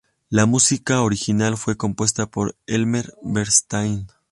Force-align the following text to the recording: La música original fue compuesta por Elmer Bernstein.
La 0.29 0.47
música 0.47 1.03
original 1.03 1.57
fue 1.57 1.77
compuesta 1.77 2.25
por 2.25 2.57
Elmer 2.65 3.13
Bernstein. 3.21 4.07